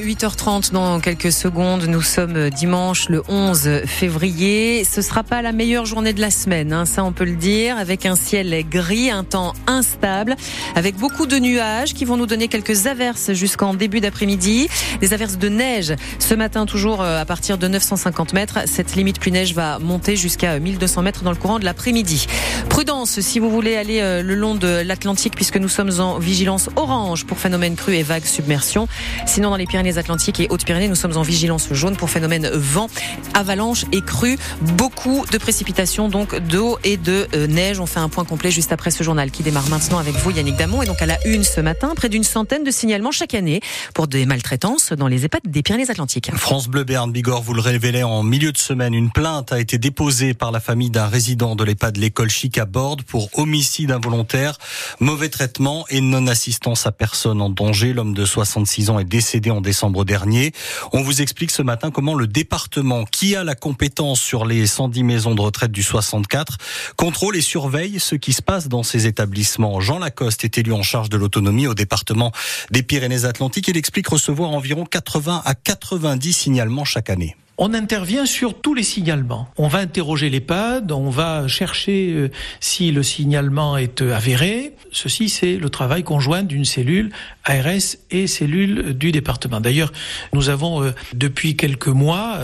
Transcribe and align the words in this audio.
8h30 0.00 0.72
dans 0.72 0.98
quelques 0.98 1.30
secondes. 1.30 1.84
Nous 1.84 2.02
sommes 2.02 2.50
dimanche 2.50 3.08
le 3.08 3.22
11 3.28 3.82
février. 3.86 4.82
Ce 4.82 5.02
sera 5.02 5.22
pas 5.22 5.40
la 5.40 5.52
meilleure 5.52 5.86
journée 5.86 6.12
de 6.12 6.20
la 6.20 6.32
semaine, 6.32 6.72
hein, 6.72 6.84
ça 6.84 7.04
on 7.04 7.12
peut 7.12 7.24
le 7.24 7.36
dire, 7.36 7.78
avec 7.78 8.04
un 8.04 8.16
ciel 8.16 8.64
gris, 8.68 9.12
un 9.12 9.22
temps 9.22 9.52
instable, 9.68 10.34
avec 10.74 10.96
beaucoup 10.96 11.26
de 11.26 11.38
nuages 11.38 11.94
qui 11.94 12.04
vont 12.04 12.16
nous 12.16 12.26
donner 12.26 12.48
quelques 12.48 12.88
averses 12.88 13.34
jusqu'en 13.34 13.72
début 13.72 14.00
d'après-midi. 14.00 14.66
Des 15.00 15.14
averses 15.14 15.38
de 15.38 15.48
neige 15.48 15.94
ce 16.18 16.34
matin 16.34 16.66
toujours 16.66 17.00
euh, 17.00 17.20
à 17.20 17.24
partir 17.24 17.56
de 17.56 17.68
950 17.68 18.32
mètres. 18.32 18.58
Cette 18.66 18.96
limite 18.96 19.20
plus 19.20 19.30
neige 19.30 19.54
va 19.54 19.78
monter 19.78 20.16
jusqu'à 20.16 20.58
1200 20.58 21.02
mètres 21.02 21.22
dans 21.22 21.30
le 21.30 21.36
courant 21.36 21.60
de 21.60 21.64
l'après-midi. 21.64 22.26
Prudence 22.68 23.20
si 23.20 23.38
vous 23.38 23.48
voulez 23.48 23.76
aller 23.76 24.00
euh, 24.00 24.22
le 24.24 24.34
long 24.34 24.56
de 24.56 24.82
l'Atlantique 24.84 25.36
puisque 25.36 25.56
nous 25.56 25.68
sommes 25.68 26.00
en 26.00 26.18
vigilance 26.18 26.68
orange 26.74 27.26
pour 27.26 27.38
phénomènes 27.38 27.76
crus 27.76 27.94
et 27.94 28.02
vagues 28.02 28.24
submersion. 28.24 28.88
Sinon 29.24 29.50
dans 29.50 29.56
les 29.56 29.66
Pyrénées 29.66 29.83
Pyrénées-Atlantiques 29.84 30.40
et 30.40 30.46
Hautes-Pyrénées, 30.48 30.88
nous 30.88 30.94
sommes 30.94 31.18
en 31.18 31.22
vigilance 31.22 31.68
jaune 31.72 31.94
pour 31.94 32.08
phénomène 32.08 32.48
vent, 32.54 32.88
avalanche 33.34 33.84
et 33.92 34.00
crue. 34.00 34.38
Beaucoup 34.62 35.26
de 35.30 35.36
précipitations, 35.36 36.08
donc 36.08 36.34
d'eau 36.34 36.78
et 36.84 36.96
de 36.96 37.28
euh, 37.34 37.46
neige. 37.46 37.80
On 37.80 37.84
fait 37.86 38.00
un 38.00 38.08
point 38.08 38.24
complet 38.24 38.50
juste 38.50 38.72
après 38.72 38.90
ce 38.90 39.04
journal 39.04 39.30
qui 39.30 39.42
démarre 39.42 39.68
maintenant 39.68 39.98
avec 39.98 40.14
vous, 40.14 40.30
Yannick 40.30 40.56
Damon. 40.56 40.80
Et 40.80 40.86
donc 40.86 41.02
à 41.02 41.06
la 41.06 41.18
une 41.26 41.44
ce 41.44 41.60
matin, 41.60 41.92
près 41.94 42.08
d'une 42.08 42.24
centaine 42.24 42.64
de 42.64 42.70
signalements 42.70 43.10
chaque 43.10 43.34
année 43.34 43.60
pour 43.92 44.08
des 44.08 44.24
maltraitances 44.24 44.94
dans 44.94 45.06
les 45.06 45.26
EHPAD 45.26 45.42
des 45.44 45.62
Pyrénées-Atlantiques. 45.62 46.34
France 46.34 46.66
Bleu 46.66 46.84
Berne 46.84 47.12
Bigorre 47.12 47.42
vous 47.42 47.52
le 47.52 47.60
révélait 47.60 48.04
en 48.04 48.22
milieu 48.22 48.52
de 48.52 48.58
semaine. 48.58 48.94
Une 48.94 49.10
plainte 49.10 49.52
a 49.52 49.60
été 49.60 49.76
déposée 49.76 50.32
par 50.32 50.50
la 50.50 50.60
famille 50.60 50.88
d'un 50.88 51.08
résident 51.08 51.56
de 51.56 51.64
l'EHPAD 51.64 51.98
L'école 51.98 52.30
Chic 52.30 52.56
à 52.56 52.64
Borde 52.64 53.02
pour 53.02 53.28
homicide 53.34 53.90
involontaire, 53.90 54.56
mauvais 54.98 55.28
traitement 55.28 55.84
et 55.90 56.00
non-assistance 56.00 56.86
à 56.86 56.92
personne 56.92 57.42
en 57.42 57.50
danger. 57.50 57.92
L'homme 57.92 58.14
de 58.14 58.24
66 58.24 58.88
ans 58.88 58.98
est 58.98 59.04
décédé 59.04 59.50
en 59.50 59.60
décembre 59.60 59.73
décembre 59.74 60.04
dernier. 60.04 60.52
On 60.92 61.02
vous 61.02 61.20
explique 61.20 61.50
ce 61.50 61.60
matin 61.60 61.90
comment 61.90 62.14
le 62.14 62.28
département, 62.28 63.04
qui 63.04 63.34
a 63.34 63.42
la 63.42 63.56
compétence 63.56 64.20
sur 64.20 64.46
les 64.46 64.68
110 64.68 65.02
maisons 65.02 65.34
de 65.34 65.40
retraite 65.40 65.72
du 65.72 65.82
64, 65.82 66.58
contrôle 66.96 67.36
et 67.36 67.40
surveille 67.40 67.98
ce 67.98 68.14
qui 68.14 68.32
se 68.32 68.40
passe 68.40 68.68
dans 68.68 68.84
ces 68.84 69.08
établissements. 69.08 69.80
Jean 69.80 69.98
Lacoste 69.98 70.44
est 70.44 70.58
élu 70.58 70.72
en 70.72 70.84
charge 70.84 71.08
de 71.08 71.16
l'autonomie 71.16 71.66
au 71.66 71.74
département 71.74 72.30
des 72.70 72.84
Pyrénées-Atlantiques. 72.84 73.66
Il 73.66 73.76
explique 73.76 74.06
recevoir 74.06 74.50
environ 74.50 74.84
80 74.84 75.42
à 75.44 75.54
90 75.56 76.32
signalements 76.32 76.84
chaque 76.84 77.10
année 77.10 77.34
on 77.56 77.72
intervient 77.72 78.26
sur 78.26 78.60
tous 78.60 78.74
les 78.74 78.82
signalements. 78.82 79.48
On 79.56 79.68
va 79.68 79.78
interroger 79.78 80.28
l'EHPAD, 80.28 80.90
on 80.90 81.10
va 81.10 81.46
chercher 81.46 82.12
euh, 82.12 82.30
si 82.60 82.90
le 82.90 83.02
signalement 83.02 83.76
est 83.76 84.02
euh, 84.02 84.14
avéré. 84.14 84.72
Ceci, 84.90 85.28
c'est 85.28 85.56
le 85.56 85.70
travail 85.70 86.02
conjoint 86.02 86.42
d'une 86.42 86.64
cellule 86.64 87.10
ARS 87.44 87.96
et 88.10 88.26
cellule 88.26 88.94
du 88.94 89.12
département. 89.12 89.60
D'ailleurs, 89.60 89.92
nous 90.32 90.48
avons 90.48 90.82
euh, 90.82 90.92
depuis 91.14 91.56
quelques 91.56 91.88
mois, 91.88 92.38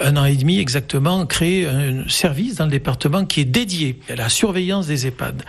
un 0.00 0.16
an 0.16 0.24
et 0.24 0.36
demi 0.36 0.58
exactement, 0.58 1.26
créé 1.26 1.66
un 1.66 2.08
service 2.08 2.56
dans 2.56 2.64
le 2.64 2.70
département 2.70 3.24
qui 3.24 3.40
est 3.40 3.44
dédié 3.44 4.00
à 4.08 4.16
la 4.16 4.28
surveillance 4.28 4.86
des 4.86 5.06
EHPAD. 5.06 5.42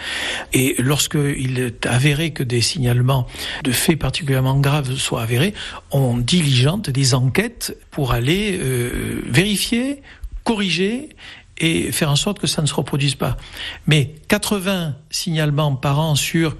Et 0.54 0.76
lorsqu'il 0.80 1.60
est 1.60 1.86
avéré 1.86 2.32
que 2.32 2.44
des 2.44 2.62
signalements 2.62 3.28
de 3.64 3.72
faits 3.72 3.98
particulièrement 3.98 4.60
graves 4.60 4.96
soient 4.96 5.22
avérés, 5.22 5.54
on 5.92 6.18
diligente 6.18 6.90
des 6.90 7.14
enquêtes 7.14 7.78
pour 7.92 8.14
aller 8.14 8.58
euh, 8.60 9.22
vérifier, 9.26 10.02
corriger 10.44 11.10
et 11.58 11.92
faire 11.92 12.10
en 12.10 12.16
sorte 12.16 12.40
que 12.40 12.48
ça 12.48 12.62
ne 12.62 12.68
se 12.68 12.74
reproduise 12.74 13.16
pas. 13.16 13.38
Mais 13.86 14.16
80 14.30 14.96
signalements 15.12 15.76
par 15.76 16.00
an 16.00 16.16
sur 16.16 16.58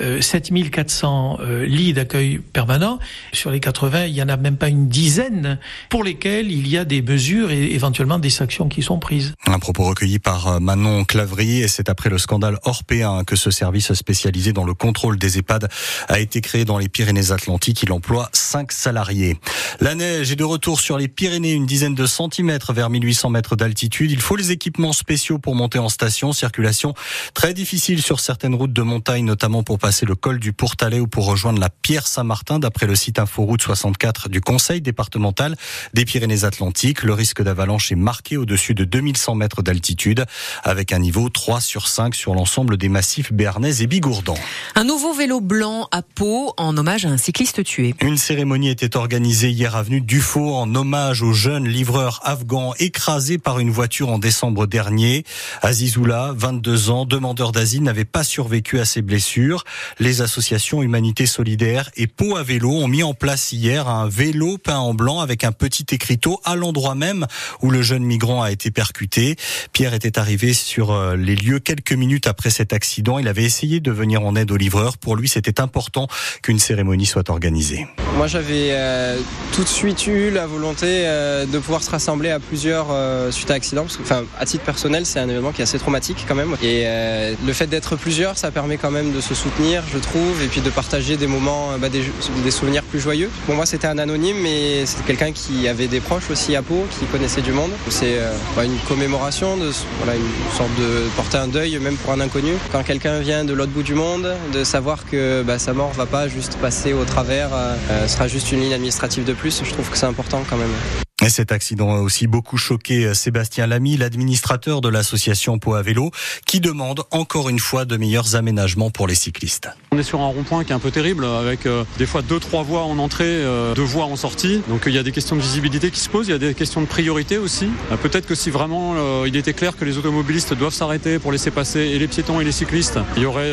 7400 0.00 1.38
euh, 1.40 1.44
euh, 1.44 1.66
lits 1.66 1.92
d'accueil 1.92 2.38
permanent. 2.38 2.98
Sur 3.32 3.50
les 3.50 3.60
80, 3.60 4.06
il 4.06 4.14
y 4.14 4.22
en 4.22 4.28
a 4.28 4.36
même 4.36 4.56
pas 4.56 4.68
une 4.68 4.88
dizaine 4.88 5.58
pour 5.88 6.02
lesquels 6.02 6.50
il 6.50 6.68
y 6.68 6.76
a 6.76 6.84
des 6.84 7.02
mesures 7.02 7.50
et 7.50 7.72
éventuellement 7.72 8.18
des 8.18 8.30
sanctions 8.30 8.68
qui 8.68 8.82
sont 8.82 8.98
prises. 8.98 9.34
Un 9.46 9.58
propos 9.58 9.84
recueilli 9.84 10.18
par 10.18 10.48
euh, 10.48 10.60
Manon 10.60 11.04
Clavry 11.04 11.62
et 11.62 11.68
c'est 11.68 11.88
après 11.88 12.10
le 12.10 12.18
scandale 12.18 12.58
Orpéen 12.64 13.24
que 13.24 13.36
ce 13.36 13.50
service 13.50 13.92
spécialisé 13.94 14.52
dans 14.52 14.64
le 14.64 14.74
contrôle 14.74 15.18
des 15.18 15.38
EHPAD 15.38 15.68
a 16.08 16.18
été 16.18 16.40
créé 16.40 16.64
dans 16.64 16.78
les 16.78 16.88
Pyrénées-Atlantiques. 16.88 17.82
Il 17.82 17.92
emploie 17.92 18.28
5 18.32 18.72
salariés. 18.72 19.38
La 19.80 19.94
neige 19.94 20.32
est 20.32 20.36
de 20.36 20.44
retour 20.44 20.80
sur 20.80 20.98
les 20.98 21.08
Pyrénées, 21.08 21.52
une 21.52 21.66
dizaine 21.66 21.94
de 21.94 22.06
centimètres 22.06 22.72
vers 22.72 22.90
1800 22.90 23.30
mètres 23.30 23.56
d'altitude. 23.56 24.10
Il 24.10 24.20
faut 24.20 24.36
les 24.36 24.50
équipements 24.50 24.92
spéciaux 24.92 25.38
pour 25.38 25.54
monter 25.54 25.78
en 25.78 25.88
station. 25.88 26.32
Circulation 26.32 26.94
très 27.32 27.54
difficile 27.54 28.02
sur 28.02 28.20
certaines 28.20 28.54
routes 28.54 28.72
de 28.72 28.82
montagne, 28.82 29.24
notamment 29.24 29.62
pour 29.62 29.78
passer 29.84 30.06
le 30.06 30.14
col 30.14 30.38
du 30.38 30.54
Pourtalais 30.54 30.98
ou 30.98 31.06
pour 31.06 31.26
rejoindre 31.26 31.60
la 31.60 31.68
Pierre 31.68 32.06
Saint-Martin 32.06 32.58
d'après 32.58 32.86
le 32.86 32.94
site 32.94 33.18
Inforoute 33.18 33.60
64 33.60 34.30
du 34.30 34.40
Conseil 34.40 34.80
départemental 34.80 35.56
des 35.92 36.06
Pyrénées-Atlantiques. 36.06 37.02
Le 37.02 37.12
risque 37.12 37.42
d'avalanche 37.42 37.92
est 37.92 37.94
marqué 37.94 38.38
au-dessus 38.38 38.72
de 38.72 38.84
2100 38.84 39.34
mètres 39.34 39.60
d'altitude 39.60 40.24
avec 40.62 40.94
un 40.94 41.00
niveau 41.00 41.28
3 41.28 41.60
sur 41.60 41.86
5 41.86 42.14
sur 42.14 42.34
l'ensemble 42.34 42.78
des 42.78 42.88
massifs 42.88 43.30
béarnais 43.30 43.82
et 43.82 43.86
bigourdans. 43.86 44.38
Un 44.74 44.84
nouveau 44.84 45.12
vélo 45.12 45.42
blanc 45.42 45.86
à 45.90 46.00
Pau 46.00 46.54
en 46.56 46.74
hommage 46.78 47.04
à 47.04 47.10
un 47.10 47.18
cycliste 47.18 47.62
tué. 47.62 47.94
Une 48.00 48.16
cérémonie 48.16 48.70
était 48.70 48.96
organisée 48.96 49.50
hier 49.50 49.76
avenue 49.76 50.00
Dufaux 50.00 50.54
en 50.54 50.74
hommage 50.74 51.20
au 51.20 51.34
jeune 51.34 51.68
livreur 51.68 52.22
afghan 52.24 52.72
écrasé 52.78 53.36
par 53.36 53.58
une 53.58 53.70
voiture 53.70 54.08
en 54.08 54.18
décembre 54.18 54.66
dernier. 54.66 55.24
Azizoula, 55.60 56.32
22 56.34 56.88
ans, 56.88 57.04
demandeur 57.04 57.52
d'asile, 57.52 57.82
n'avait 57.82 58.06
pas 58.06 58.24
survécu 58.24 58.80
à 58.80 58.86
ses 58.86 59.02
blessures. 59.02 59.62
Les 59.98 60.20
associations 60.20 60.82
Humanité 60.82 61.26
Solidaire 61.26 61.90
et 61.96 62.06
Pau 62.06 62.36
à 62.36 62.42
vélo 62.42 62.70
ont 62.70 62.88
mis 62.88 63.02
en 63.02 63.14
place 63.14 63.52
hier 63.52 63.88
un 63.88 64.08
vélo 64.08 64.58
peint 64.58 64.78
en 64.78 64.94
blanc 64.94 65.20
avec 65.20 65.44
un 65.44 65.52
petit 65.52 65.86
écriteau 65.92 66.40
à 66.44 66.56
l'endroit 66.56 66.94
même 66.94 67.26
où 67.62 67.70
le 67.70 67.82
jeune 67.82 68.04
migrant 68.04 68.42
a 68.42 68.50
été 68.50 68.70
percuté. 68.70 69.36
Pierre 69.72 69.94
était 69.94 70.18
arrivé 70.18 70.52
sur 70.54 70.92
euh, 70.92 71.16
les 71.16 71.36
lieux 71.36 71.58
quelques 71.58 71.92
minutes 71.92 72.26
après 72.26 72.50
cet 72.50 72.72
accident. 72.72 73.18
Il 73.18 73.28
avait 73.28 73.44
essayé 73.44 73.80
de 73.80 73.90
venir 73.90 74.22
en 74.22 74.36
aide 74.36 74.50
au 74.50 74.56
livreur. 74.56 74.98
Pour 74.98 75.16
lui, 75.16 75.28
c'était 75.28 75.60
important 75.60 76.08
qu'une 76.42 76.58
cérémonie 76.58 77.06
soit 77.06 77.30
organisée. 77.30 77.86
Moi, 78.16 78.26
j'avais 78.26 78.68
euh, 78.70 79.18
tout 79.54 79.62
de 79.62 79.68
suite 79.68 80.06
eu 80.06 80.30
la 80.30 80.46
volonté 80.46 80.86
euh, 80.86 81.46
de 81.46 81.58
pouvoir 81.58 81.82
se 81.82 81.90
rassembler 81.90 82.30
à 82.30 82.40
plusieurs 82.40 82.86
suite 83.32 83.50
à 83.50 83.54
l'accident. 83.54 83.82
Parce 83.82 83.96
que, 83.96 84.02
enfin, 84.02 84.24
à 84.38 84.46
titre 84.46 84.64
personnel, 84.64 85.06
c'est 85.06 85.20
un 85.20 85.28
événement 85.28 85.52
qui 85.52 85.60
est 85.60 85.64
assez 85.64 85.78
traumatique 85.78 86.24
quand 86.26 86.34
même. 86.34 86.56
Et 86.62 86.84
le 86.84 87.52
fait 87.52 87.66
d'être 87.66 87.96
plusieurs, 87.96 88.38
ça 88.38 88.50
permet 88.50 88.76
quand 88.76 88.90
même 88.90 89.12
de 89.12 89.20
se 89.20 89.34
soutenir 89.34 89.63
je 89.92 89.98
trouve, 89.98 90.42
et 90.42 90.46
puis 90.46 90.60
de 90.60 90.70
partager 90.70 91.16
des 91.16 91.26
moments, 91.26 91.72
euh, 91.72 91.78
bah, 91.78 91.88
des, 91.88 92.50
souvenirs 92.50 92.82
plus 92.82 93.00
joyeux. 93.00 93.30
Pour 93.46 93.54
moi, 93.54 93.66
c'était 93.66 93.86
un 93.86 93.98
anonyme, 93.98 94.36
mais 94.42 94.84
c'était 94.86 95.04
quelqu'un 95.04 95.32
qui 95.32 95.66
avait 95.68 95.86
des 95.86 96.00
proches 96.00 96.30
aussi 96.30 96.54
à 96.54 96.62
Pau, 96.62 96.86
qui 96.98 97.06
connaissait 97.06 97.40
du 97.40 97.52
monde. 97.52 97.70
C'est 97.88 98.18
euh, 98.18 98.32
bah, 98.56 98.64
une 98.64 98.78
commémoration, 98.88 99.56
de, 99.56 99.70
voilà, 99.98 100.16
une 100.16 100.56
sorte 100.56 100.74
de 100.78 101.08
porter 101.16 101.38
un 101.38 101.48
deuil, 101.48 101.78
même 101.78 101.96
pour 101.96 102.12
un 102.12 102.20
inconnu. 102.20 102.52
Quand 102.72 102.82
quelqu'un 102.82 103.20
vient 103.20 103.44
de 103.44 103.52
l'autre 103.54 103.72
bout 103.72 103.82
du 103.82 103.94
monde, 103.94 104.28
de 104.52 104.64
savoir 104.64 105.04
que 105.10 105.42
bah, 105.42 105.58
sa 105.58 105.72
mort 105.72 105.92
va 105.92 106.06
pas 106.06 106.28
juste 106.28 106.56
passer 106.56 106.92
au 106.92 107.04
travers, 107.04 107.50
euh, 107.54 108.08
sera 108.08 108.28
juste 108.28 108.52
une 108.52 108.60
ligne 108.60 108.74
administrative 108.74 109.24
de 109.24 109.32
plus, 109.32 109.62
je 109.64 109.70
trouve 109.70 109.88
que 109.88 109.96
c'est 109.96 110.06
important 110.06 110.42
quand 110.48 110.56
même. 110.56 111.03
Et 111.24 111.30
cet 111.30 111.52
accident 111.52 111.90
a 111.90 112.00
aussi 112.00 112.26
beaucoup 112.26 112.58
choqué 112.58 113.06
euh, 113.06 113.14
Sébastien 113.14 113.66
Lamy, 113.66 113.96
l'administrateur 113.96 114.82
de 114.82 114.90
l'association 114.90 115.58
Pau 115.58 115.72
à 115.72 115.80
vélo, 115.80 116.10
qui 116.44 116.60
demande 116.60 117.04
encore 117.12 117.48
une 117.48 117.60
fois 117.60 117.86
de 117.86 117.96
meilleurs 117.96 118.36
aménagements 118.36 118.90
pour 118.90 119.06
les 119.06 119.14
cyclistes. 119.14 119.70
On 119.92 119.98
est 119.98 120.02
sur 120.02 120.20
un 120.20 120.26
rond-point 120.26 120.64
qui 120.64 120.72
est 120.72 120.74
un 120.74 120.78
peu 120.78 120.90
terrible, 120.90 121.24
avec 121.24 121.64
euh, 121.64 121.84
des 121.96 122.04
fois 122.04 122.20
deux, 122.20 122.38
trois 122.40 122.62
voies 122.62 122.82
en 122.82 122.98
entrée, 122.98 123.24
euh, 123.24 123.72
deux 123.72 123.80
voies 123.80 124.04
en 124.04 124.16
sortie. 124.16 124.60
Donc 124.68 124.82
il 124.84 124.92
y 124.92 124.98
a 124.98 125.02
des 125.02 125.12
questions 125.12 125.34
de 125.34 125.40
visibilité 125.40 125.90
qui 125.90 126.00
se 126.00 126.10
posent, 126.10 126.28
il 126.28 126.32
y 126.32 126.34
a 126.34 126.38
des 126.38 126.52
questions 126.52 126.82
de 126.82 126.86
priorité 126.86 127.38
aussi. 127.38 127.68
Peut-être 128.02 128.26
que 128.26 128.34
si 128.34 128.50
vraiment 128.50 129.24
il 129.24 129.34
était 129.36 129.54
clair 129.54 129.78
que 129.78 129.86
les 129.86 129.96
automobilistes 129.96 130.52
doivent 130.52 130.74
s'arrêter 130.74 131.18
pour 131.18 131.32
laisser 131.32 131.50
passer 131.50 131.80
et 131.80 131.98
les 131.98 132.08
piétons 132.08 132.40
et 132.40 132.44
les 132.44 132.52
cyclistes, 132.52 132.98
il 133.16 133.22
y 133.22 133.26
aurait 133.26 133.50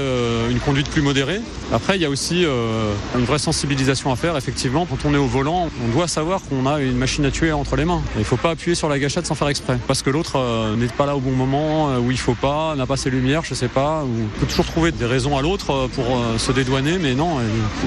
une 0.49 0.59
conduite 0.59 0.89
plus 0.89 1.01
modérée. 1.01 1.39
Après, 1.71 1.95
il 1.95 2.01
y 2.01 2.05
a 2.05 2.09
aussi 2.09 2.43
une 2.43 3.25
vraie 3.25 3.39
sensibilisation 3.39 4.11
à 4.11 4.15
faire. 4.15 4.35
Effectivement, 4.35 4.85
quand 4.85 5.05
on 5.05 5.13
est 5.13 5.17
au 5.17 5.27
volant, 5.27 5.69
on 5.85 5.87
doit 5.89 6.07
savoir 6.07 6.41
qu'on 6.41 6.65
a 6.65 6.81
une 6.81 6.97
machine 6.97 7.23
à 7.25 7.31
tuer 7.31 7.51
entre 7.61 7.75
les 7.75 7.85
mains. 7.85 8.01
Il 8.15 8.19
ne 8.19 8.23
faut 8.25 8.37
pas 8.37 8.51
appuyer 8.51 8.75
sur 8.75 8.89
la 8.89 8.99
gâchette 8.99 9.25
sans 9.25 9.35
faire 9.35 9.47
exprès. 9.47 9.77
Parce 9.87 10.01
que 10.01 10.09
l'autre 10.09 10.37
euh, 10.37 10.75
n'est 10.75 10.87
pas 10.87 11.05
là 11.05 11.15
au 11.15 11.19
bon 11.19 11.31
moment, 11.31 11.89
euh, 11.89 11.99
où 11.99 12.11
il 12.11 12.17
faut 12.17 12.33
pas, 12.33 12.75
n'a 12.75 12.85
pas 12.85 12.97
ses 12.97 13.09
lumières, 13.09 13.43
je 13.45 13.53
sais 13.53 13.67
pas. 13.67 14.03
Ou... 14.03 14.29
On 14.35 14.39
peut 14.39 14.47
toujours 14.47 14.65
trouver 14.65 14.91
des 14.91 15.05
raisons 15.05 15.37
à 15.37 15.41
l'autre 15.41 15.71
euh, 15.71 15.87
pour 15.87 16.05
se 16.37 16.51
dédouaner, 16.51 16.97
mais 16.97 17.13
non. 17.13 17.37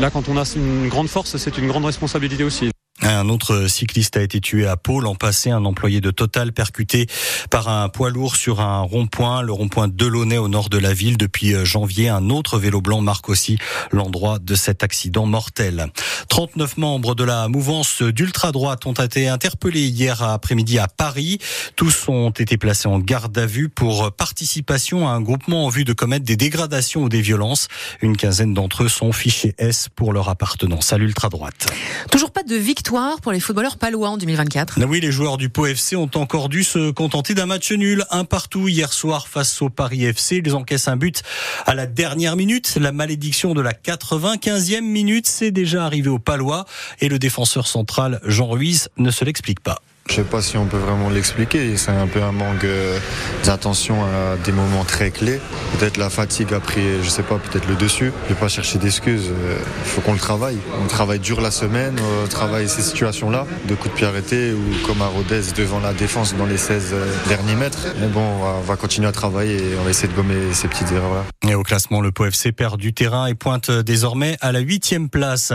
Là, 0.01 0.11
quand 0.11 0.29
on 0.29 0.37
a 0.37 0.45
une 0.57 0.89
grande 0.89 1.09
force, 1.09 1.37
c'est 1.37 1.59
une 1.59 1.67
grande 1.67 1.85
responsabilité 1.85 2.45
aussi. 2.45 2.74
Un 3.03 3.29
autre 3.29 3.67
cycliste 3.67 4.17
a 4.17 4.23
été 4.23 4.41
tué 4.41 4.67
à 4.67 4.77
Pau 4.77 5.01
l'an 5.01 5.17
passé, 5.17 5.51
un 5.51 5.65
employé 5.65 6.01
de 6.01 6.13
Total 6.13 6.53
percuté 6.53 7.07
par 7.51 7.69
un 7.69 7.89
poids 7.89 8.09
lourd 8.09 8.37
sur 8.37 8.61
un 8.61 8.83
rond-point, 8.83 9.43
le 9.43 9.53
rond-point 9.53 9.89
de 9.89 10.07
Launay 10.07 10.39
au 10.39 10.47
nord 10.47 10.69
de 10.69 10.79
la 10.79 10.95
ville. 10.95 11.17
Depuis 11.17 11.55
euh, 11.55 11.65
janvier, 11.65 12.09
un 12.09 12.31
autre 12.31 12.57
vélo 12.57 12.81
blanc 12.81 13.01
marque 13.01 13.29
aussi 13.29 13.59
l'endroit 13.91 14.39
de 14.39 14.55
cet 14.55 14.85
accident 14.85 15.27
mortel. 15.27 15.89
39 16.29 16.77
membres 16.77 17.17
de 17.17 17.25
la 17.25 17.49
mouvance 17.49 18.01
d'ultra-droite 18.01 18.87
ont 18.87 18.93
été 18.93 19.29
interpellés 19.29 19.89
hier 19.89 20.23
après-midi 20.23 20.79
à 20.79 20.87
Paris. 20.87 21.39
Tous 21.75 22.09
ont 22.09 22.31
été 22.31 22.57
placés 22.59 22.89
en 22.89 23.01
garde 23.01 23.37
à 23.37 23.47
vue 23.47 23.69
pour 23.69 24.13
participation 24.13 25.09
à 25.09 25.13
un 25.13 25.21
groupement 25.21 25.67
en 25.67 25.69
vue 25.69 25.85
de 25.85 25.93
commettre 25.93 26.25
des 26.25 26.37
dégradations 26.37 27.03
ou 27.03 27.09
des 27.09 27.21
violences. 27.21 27.67
Une 28.03 28.17
quinzaine 28.17 28.55
d'entre 28.55 28.85
eux 28.85 28.89
sont 28.89 29.13
fichés 29.13 29.55
S 29.59 29.89
pour 29.95 30.13
leur 30.13 30.29
appartenance 30.29 30.93
à 30.93 30.99
l'ultra-droite. 30.99 31.67
Toujours 32.11 32.31
pas 32.31 32.45
de 32.45 32.55
victoire 32.85 33.23
pour 33.23 33.33
les 33.33 33.41
footballeurs 33.41 33.79
palois 33.79 34.11
en 34.11 34.19
2024. 34.19 34.85
Oui, 34.87 35.01
les 35.01 35.11
joueurs 35.11 35.39
du 35.39 35.49
Pau 35.49 35.65
FC 35.65 35.97
ont 35.97 36.11
encore 36.17 36.51
dû 36.51 36.63
se 36.63 36.91
contenter 36.91 37.33
d'un 37.33 37.47
match 37.47 37.73
nul, 37.73 38.05
un 38.11 38.27
partout 38.27 38.69
hier 38.69 38.93
soir 38.93 39.27
face 39.27 39.63
au 39.63 39.71
Paris 39.71 40.05
FC. 40.05 40.43
Ils 40.45 40.55
encaissent 40.55 40.87
un 40.87 40.99
but 40.99 41.23
à 41.65 41.75
la 41.75 41.87
dernière 41.87 42.37
minute. 42.37 42.77
La 42.79 42.93
malédiction 42.93 43.55
de 43.55 43.63
la 43.63 43.73
95e 43.73 44.83
minute, 44.83 45.27
c'est 45.27 45.51
déjà 45.51 45.87
arrivé 45.87 46.11
au 46.11 46.19
Palois 46.19 46.67
et 47.01 47.09
le 47.09 47.19
défenseur 47.19 47.69
central 47.69 48.21
Jean 48.27 48.49
Ruiz 48.49 48.91
ne 48.99 49.11
se 49.11 49.25
l'explique 49.25 49.61
pas. 49.61 49.81
Je 50.11 50.17
sais 50.17 50.25
pas 50.25 50.43
si 50.43 50.59
on 50.59 50.67
peut 50.67 50.77
vraiment 50.77 51.09
l'expliquer. 51.09 51.77
C'est 51.79 51.91
un 51.91 52.07
peu 52.07 52.23
un 52.23 52.31
manque 52.31 52.65
euh, 52.65 52.99
d'attention 53.45 54.05
à 54.05 54.37
des 54.37 54.53
moments 54.53 54.85
très 54.85 55.11
clés. 55.11 55.41
Peut-être 55.79 55.97
la 55.97 56.11
fatigue 56.11 56.53
a 56.53 56.61
pris, 56.61 57.03
je 57.03 57.09
sais 57.09 57.23
pas, 57.23 57.39
peut-être 57.39 57.67
le 57.67 57.75
dessus. 57.75 58.13
Je 58.25 58.35
vais 58.35 58.39
pas 58.39 58.49
chercher 58.49 58.79
d'excuses. 58.79 59.31
Il 59.31 59.53
euh, 59.53 59.57
faut 59.85 60.03
qu'on 60.03 60.13
le 60.13 60.19
travaille. 60.19 60.59
On 60.83 60.87
travaille 60.89 61.21
dur 61.21 61.41
la 61.41 61.51
semaine, 61.51 61.97
on 62.23 62.29
travaille 62.29 62.69
ces 62.69 62.83
situations-là, 62.83 63.47
de 63.67 63.75
coups 63.75 63.95
de 63.95 63.99
pied 63.99 64.07
arrêtés 64.07 64.53
ou 64.53 64.87
comme 64.87 65.01
à 65.01 65.07
Rodez 65.07 65.41
devant 65.57 65.81
la 65.81 65.95
défense 65.95 66.37
dans 66.37 66.47
les 66.47 66.59
16 66.59 66.91
euh, 66.93 67.07
derniers 67.29 67.57
mètres. 67.57 67.87
Mais 67.99 68.09
bon, 68.09 68.21
on 68.21 68.61
va, 68.61 68.77
continuer 68.77 69.09
à 69.09 69.13
travailler 69.13 69.57
et 69.57 69.77
on 69.81 69.85
va 69.85 69.91
essayer 69.91 70.09
de 70.09 70.15
gommer 70.15 70.53
ces 70.53 70.69
petites 70.69 70.93
erreurs-là. 70.93 71.25
Et 71.49 71.55
au 71.55 71.63
classement, 71.63 72.03
le 72.03 72.13
POFC 72.13 72.53
perd 72.53 72.79
du 72.79 72.93
terrain 72.93 73.27
et 73.27 73.35
pointe 73.35 73.71
désormais 73.71 74.37
à 74.43 74.53
la 74.53 74.61
huitième 74.61 75.09
place. 75.09 75.53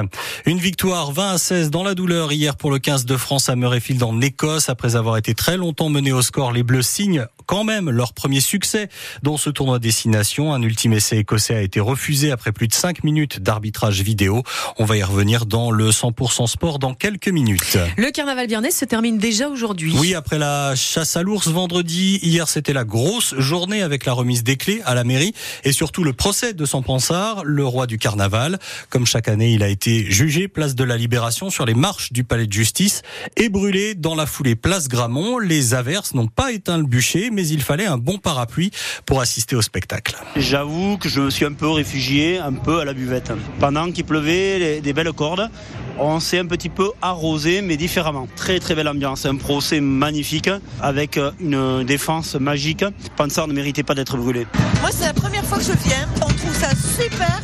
Une 0.48 0.58
victoire 0.58 1.12
20 1.12 1.30
à 1.34 1.38
16 1.38 1.70
dans 1.70 1.84
la 1.84 1.94
douleur 1.94 2.32
hier 2.32 2.56
pour 2.56 2.72
le 2.72 2.80
15 2.80 3.06
de 3.06 3.16
France 3.16 3.48
à 3.48 3.56
Murrayfield 3.56 4.02
en 4.02 4.20
Écosse. 4.20 4.39
Après 4.42 4.96
avoir 4.96 5.18
été 5.18 5.36
très 5.36 5.58
longtemps 5.58 5.90
menés 5.90 6.14
au 6.14 6.22
score, 6.22 6.54
les 6.54 6.64
Bleus 6.64 6.84
signent 6.84 7.28
quand 7.46 7.64
même 7.64 7.90
leur 7.90 8.14
premier 8.14 8.40
succès 8.40 8.88
dans 9.22 9.36
ce 9.36 9.50
tournoi 9.50 9.80
destination. 9.80 10.54
Un 10.54 10.62
ultime 10.62 10.94
essai 10.94 11.18
écossais 11.18 11.56
a 11.56 11.62
été 11.62 11.80
refusé 11.80 12.32
après 12.32 12.52
plus 12.52 12.68
de 12.68 12.74
5 12.74 13.04
minutes 13.04 13.42
d'arbitrage 13.42 14.02
vidéo. 14.02 14.44
On 14.78 14.86
va 14.86 14.96
y 14.96 15.04
revenir 15.04 15.46
dans 15.46 15.72
le 15.72 15.90
100% 15.90 16.48
sport 16.48 16.80
dans 16.80 16.94
quelques 16.94 17.28
minutes. 17.28 17.78
Le 17.98 18.12
carnaval 18.12 18.48
biennais 18.48 18.72
se 18.72 18.86
termine 18.86 19.18
déjà 19.18 19.50
aujourd'hui. 19.50 19.94
Oui, 19.98 20.14
après 20.14 20.38
la 20.38 20.74
chasse 20.76 21.18
à 21.18 21.24
l'ours 21.24 21.50
vendredi, 21.50 22.20
hier 22.22 22.48
c'était 22.48 22.72
la 22.72 22.86
grosse 22.86 23.36
journée 23.40 23.82
avec 23.82 24.06
la 24.06 24.14
remise 24.14 24.44
des 24.44 24.56
clés 24.56 24.82
à 24.86 24.94
la 24.94 25.04
mairie 25.04 25.34
et 25.66 25.74
surtout 25.74 26.04
le 26.04 26.14
procès 26.14 26.54
de 26.54 26.66
Saint-Pansard, 26.66 27.44
le 27.44 27.66
roi 27.66 27.88
du 27.88 27.98
carnaval. 27.98 28.60
Comme 28.90 29.06
chaque 29.06 29.28
année, 29.28 29.52
il 29.54 29.64
a 29.64 29.68
été 29.68 30.10
jugé 30.10 30.48
place 30.48 30.76
de 30.76 30.84
la 30.84 30.96
Libération 30.96 31.50
sur 31.50 31.66
les 31.66 31.74
marches 31.74 32.14
du 32.14 32.24
palais 32.24 32.48
de 32.48 32.54
justice 32.54 33.02
et 33.36 33.50
brûlé 33.50 33.96
dans 33.96 34.16
la 34.16 34.28
foulée 34.30 34.56
place 34.56 34.88
Gramont. 34.88 35.40
Les 35.40 35.74
averses 35.74 36.14
n'ont 36.14 36.28
pas 36.28 36.52
éteint 36.52 36.78
le 36.78 36.84
bûcher, 36.84 37.30
mais 37.32 37.48
il 37.48 37.62
fallait 37.62 37.86
un 37.86 37.98
bon 37.98 38.18
parapluie 38.18 38.72
pour 39.06 39.22
assister 39.22 39.56
au 39.56 39.62
spectacle. 39.62 40.16
J'avoue 40.36 40.98
que 40.98 41.10
je 41.10 41.20
me 41.20 41.30
suis 41.30 41.46
un 41.46 41.54
peu 41.54 41.70
réfugié, 41.70 42.38
un 42.38 42.54
peu 42.54 42.80
à 42.80 42.86
la 42.86 42.94
buvette. 42.94 43.32
Pendant 43.60 43.92
qu'il 43.92 44.06
pleuvait, 44.06 44.82
des 44.82 44.94
belles 44.94 45.12
cordes, 45.14 45.50
on 45.98 46.20
s'est 46.20 46.40
un 46.40 46.46
petit 46.46 46.70
peu 46.70 46.92
arrosé, 47.02 47.62
mais 47.62 47.76
différemment. 47.76 48.28
Très 48.36 48.60
très 48.60 48.76
belle 48.76 48.88
ambiance, 48.88 49.26
un 49.26 49.36
procès 49.36 49.82
magnifique 49.82 50.50
avec 50.82 51.20
une 51.40 51.84
défense 51.84 52.36
magique. 52.36 52.86
Pansard 53.18 53.48
ne 53.48 53.54
méritait 53.54 53.84
pas 53.84 53.96
d'être 53.96 54.16
brûlé. 54.18 54.48
Moi, 54.82 54.92
c'est 54.92 55.06
la 55.06 55.14
première 55.14 55.46
fois 55.46 55.58
que 55.58 55.64
je 55.64 55.74
viens. 55.88 56.08
On 56.18 56.28
trouve 56.34 56.56
ça 56.56 56.70
super. 56.76 57.42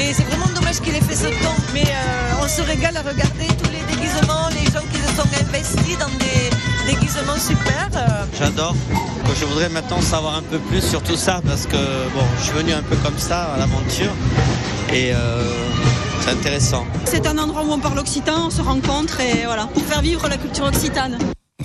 Et 0.00 0.12
c'est 0.12 0.24
vraiment 0.24 0.48
dommage 0.54 0.80
qu'il 0.80 0.94
ait 0.94 1.00
fait 1.00 1.14
ce 1.14 1.28
temps. 1.42 1.56
Mais 1.72 1.84
euh, 1.84 2.42
on 2.42 2.48
se 2.48 2.62
régale 2.62 2.96
à 2.96 3.02
regarder 3.02 3.46
tous 3.62 3.70
les 3.70 3.81
déguisements, 4.12 4.48
les 4.50 4.64
gens 4.70 4.86
qui 4.90 4.98
se 4.98 5.14
sont 5.16 5.28
investis 5.48 5.98
dans 5.98 6.06
des 6.18 6.92
déguisements 6.92 7.38
super. 7.38 7.88
Euh. 7.96 8.24
J'adore. 8.38 8.74
Je 9.38 9.44
voudrais 9.46 9.68
maintenant 9.68 10.00
savoir 10.00 10.36
un 10.36 10.42
peu 10.42 10.58
plus 10.58 10.82
sur 10.82 11.02
tout 11.02 11.16
ça 11.16 11.40
parce 11.46 11.66
que 11.66 11.76
bon, 12.14 12.24
je 12.38 12.44
suis 12.44 12.52
venu 12.52 12.72
un 12.72 12.82
peu 12.82 12.96
comme 12.96 13.18
ça 13.18 13.54
à 13.54 13.58
l'aventure 13.58 14.12
et 14.92 15.12
euh, 15.14 15.42
c'est 16.20 16.30
intéressant. 16.30 16.86
C'est 17.04 17.26
un 17.26 17.38
endroit 17.38 17.64
où 17.64 17.72
on 17.72 17.78
parle 17.78 17.98
occitan, 17.98 18.46
on 18.46 18.50
se 18.50 18.60
rencontre 18.60 19.20
et 19.20 19.44
voilà, 19.44 19.66
pour 19.66 19.82
faire 19.84 20.02
vivre 20.02 20.28
la 20.28 20.36
culture 20.36 20.66
occitane. 20.66 21.18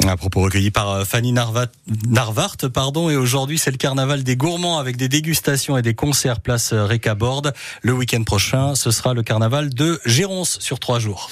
Un 0.08 0.16
propos 0.16 0.42
recueilli 0.42 0.72
par 0.72 0.90
euh, 0.92 1.06
Fanny 1.06 1.34
Narvat, 1.34 1.68
Narvart, 2.08 2.58
pardon, 2.74 3.10
et 3.10 3.18
aujourd'hui 3.18 3.58
c'est 3.58 3.72
le 3.72 3.78
carnaval 3.78 4.24
des 4.24 4.38
gourmands 4.38 4.78
avec 4.78 4.96
des 4.96 5.10
dégustations 5.10 5.78
et 5.78 5.82
des 5.82 5.96
concerts 5.96 6.40
place 6.40 6.72
Récaborde. 6.74 7.54
Le 7.82 7.94
week-end 7.94 8.24
prochain, 8.24 8.76
ce 8.76 8.92
sera 8.92 9.14
le 9.14 9.24
carnaval 9.24 9.74
de 9.74 10.00
Géronce 10.06 10.60
sur 10.62 10.80
trois 10.80 11.00
jours. 11.00 11.30